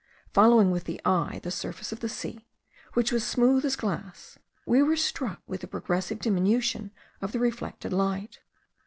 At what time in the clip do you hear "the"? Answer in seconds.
0.85-0.99, 1.43-1.51, 1.99-2.09, 5.61-5.67, 7.33-7.39